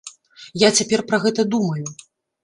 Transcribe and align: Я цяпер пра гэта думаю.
Я 0.61 0.69
цяпер 0.79 1.03
пра 1.11 1.19
гэта 1.25 1.45
думаю. 1.57 1.85